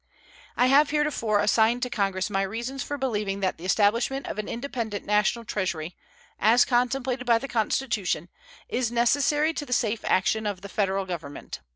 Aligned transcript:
I 0.57 0.65
have 0.65 0.89
heretofore 0.89 1.41
assigned 1.41 1.83
to 1.83 1.89
Congress 1.91 2.31
my 2.31 2.41
reasons 2.41 2.81
for 2.81 2.97
believing 2.97 3.39
that 3.41 3.59
the 3.59 3.65
establishment 3.65 4.25
of 4.25 4.39
an 4.39 4.49
independent 4.49 5.05
National 5.05 5.45
Treasury, 5.45 5.95
as 6.39 6.65
contemplated 6.65 7.27
by 7.27 7.37
the 7.37 7.47
Constitution, 7.47 8.27
is 8.67 8.91
necessary 8.91 9.53
to 9.53 9.63
the 9.63 9.73
safe 9.73 10.03
action 10.05 10.47
of 10.47 10.61
the 10.61 10.69
Federal 10.69 11.05
Government. 11.05 11.59